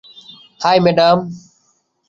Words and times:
High, 0.61 0.77
madam. 0.85 1.17